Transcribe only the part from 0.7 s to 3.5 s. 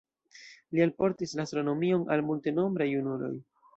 Li alportis la astronomion al multenombraj junuloj.